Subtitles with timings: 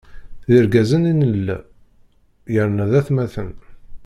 [0.47, 1.57] D irgazen i nella,
[2.53, 3.51] yerna d atmaten.